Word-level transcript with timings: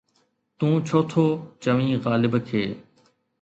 تون 0.57 0.71
ڇو 0.87 0.99
ٿو 1.11 1.25
چوين 1.63 1.89
غالب 2.05 2.33
کي؟ 2.47 2.63